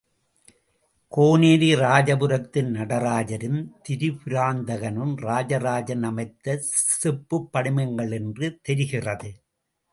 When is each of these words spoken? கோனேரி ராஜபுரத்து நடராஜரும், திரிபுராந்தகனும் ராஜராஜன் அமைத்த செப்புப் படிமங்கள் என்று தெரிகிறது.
கோனேரி 1.15 1.75
ராஜபுரத்து 1.75 2.61
நடராஜரும், 2.71 3.59
திரிபுராந்தகனும் 3.89 5.15
ராஜராஜன் 5.15 6.03
அமைத்த 6.03 6.57
செப்புப் 7.01 7.51
படிமங்கள் 7.51 8.11
என்று 8.11 8.59
தெரிகிறது. 8.61 9.31